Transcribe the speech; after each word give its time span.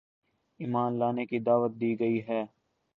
ایمان 0.59 0.91
لانے 0.99 1.25
کی 1.25 1.39
دعوت 1.39 1.71
دی 1.81 1.91
گئی 1.99 2.17
ہے 2.27 2.41